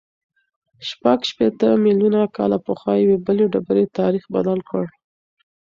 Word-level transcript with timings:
شپږ 0.89 1.19
شپېته 1.29 1.69
میلیونه 1.85 2.21
کاله 2.37 2.57
پخوا 2.65 2.93
یوې 3.03 3.17
بلې 3.25 3.45
ډبرې 3.53 3.85
تاریخ 3.99 4.23
بدل 4.35 4.59
کړ. 4.69 4.85